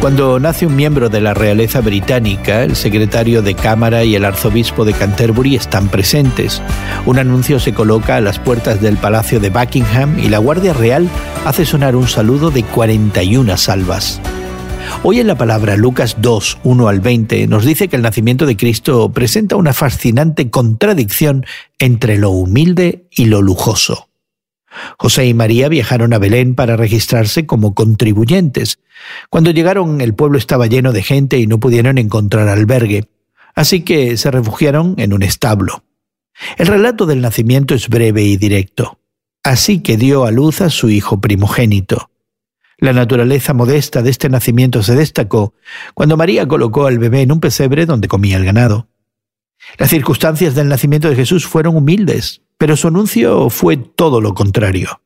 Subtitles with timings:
[0.00, 4.84] Cuando nace un miembro de la realeza británica, el secretario de Cámara y el arzobispo
[4.84, 6.62] de Canterbury están presentes.
[7.04, 11.08] Un anuncio se coloca a las puertas del Palacio de Buckingham y la Guardia Real
[11.44, 14.20] hace sonar un saludo de 41 salvas.
[15.02, 18.56] Hoy en la palabra Lucas 2, 1 al 20 nos dice que el nacimiento de
[18.56, 21.44] Cristo presenta una fascinante contradicción
[21.80, 24.07] entre lo humilde y lo lujoso.
[24.98, 28.78] José y María viajaron a Belén para registrarse como contribuyentes.
[29.30, 33.08] Cuando llegaron el pueblo estaba lleno de gente y no pudieron encontrar albergue,
[33.54, 35.84] así que se refugiaron en un establo.
[36.56, 38.98] El relato del nacimiento es breve y directo.
[39.42, 42.10] Así que dio a luz a su hijo primogénito.
[42.78, 45.54] La naturaleza modesta de este nacimiento se destacó
[45.94, 48.88] cuando María colocó al bebé en un pesebre donde comía el ganado.
[49.78, 55.00] Las circunstancias del nacimiento de Jesús fueron humildes, pero su anuncio fue todo lo contrario.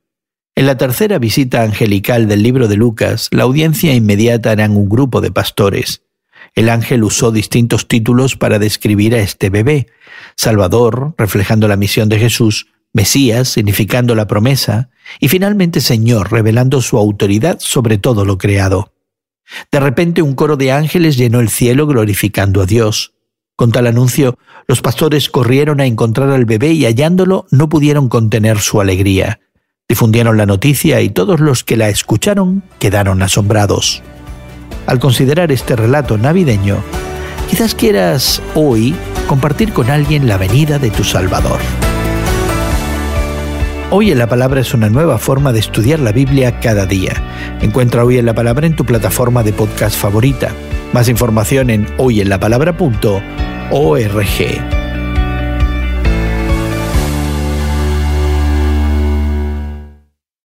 [0.55, 5.21] En la tercera visita angelical del libro de Lucas, la audiencia inmediata eran un grupo
[5.21, 6.03] de pastores.
[6.55, 9.87] El ángel usó distintos títulos para describir a este bebé.
[10.37, 16.99] Salvador, reflejando la misión de Jesús, Mesías, significando la promesa, y finalmente Señor, revelando su
[16.99, 18.93] autoridad sobre todo lo creado.
[19.71, 23.12] De repente un coro de ángeles llenó el cielo glorificando a Dios.
[23.63, 28.59] Con tal anuncio, los pastores corrieron a encontrar al bebé y hallándolo no pudieron contener
[28.59, 29.39] su alegría.
[29.89, 34.03] Difundieron la noticia y todos los que la escucharon quedaron asombrados.
[34.89, 36.79] Al considerar este relato navideño,
[37.49, 38.97] quizás quieras hoy
[39.29, 41.61] compartir con alguien la venida de tu Salvador.
[43.91, 47.13] Hoy en la Palabra es una nueva forma de estudiar la Biblia cada día.
[47.61, 50.51] Encuentra Hoy en la Palabra en tu plataforma de podcast favorita.
[50.93, 51.87] Más información en
[53.71, 54.82] hoyenlapalabra.org.